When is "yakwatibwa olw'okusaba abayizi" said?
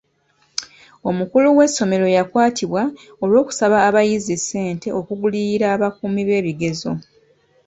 2.17-4.35